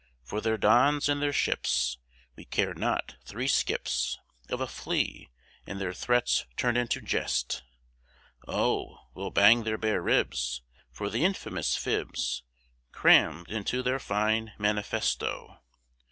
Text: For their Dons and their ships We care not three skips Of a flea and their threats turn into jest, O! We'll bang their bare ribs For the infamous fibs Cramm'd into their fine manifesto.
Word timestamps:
For 0.23 0.41
their 0.41 0.57
Dons 0.57 1.07
and 1.07 1.21
their 1.21 1.31
ships 1.31 1.99
We 2.35 2.45
care 2.45 2.73
not 2.73 3.17
three 3.23 3.47
skips 3.47 4.17
Of 4.49 4.59
a 4.59 4.65
flea 4.65 5.29
and 5.67 5.79
their 5.79 5.93
threats 5.93 6.47
turn 6.57 6.75
into 6.75 7.01
jest, 7.01 7.61
O! 8.47 8.97
We'll 9.13 9.29
bang 9.29 9.63
their 9.63 9.77
bare 9.77 10.01
ribs 10.01 10.63
For 10.91 11.07
the 11.11 11.23
infamous 11.23 11.75
fibs 11.77 12.41
Cramm'd 12.91 13.49
into 13.51 13.83
their 13.83 13.99
fine 13.99 14.53
manifesto. 14.57 15.61